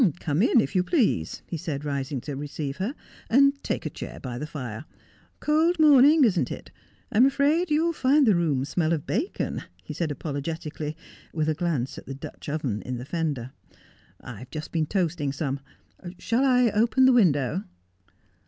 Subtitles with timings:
[0.19, 2.95] 'Come in, if you please,' he said, rising to receive her,'
[3.29, 4.85] and take a chair by the fire.
[5.39, 6.71] Cold morning, isn't it?
[7.11, 10.97] I'm afraid you'll find the room smell of bacon,' he said apologetically,
[11.35, 13.51] with a glance at the Dutch oven in the fender.'
[14.21, 15.59] I've just been toasting some.
[16.17, 17.65] Shall I open the window